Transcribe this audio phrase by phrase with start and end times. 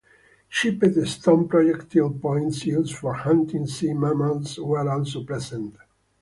[0.49, 5.75] Chipped stone projectile points used for hunting sea mammals were also present.